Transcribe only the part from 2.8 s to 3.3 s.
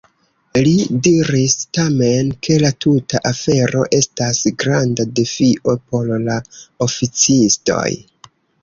tuta